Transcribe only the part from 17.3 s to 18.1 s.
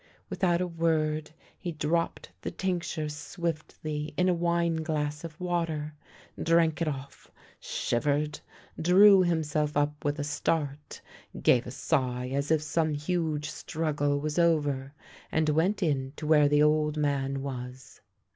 was.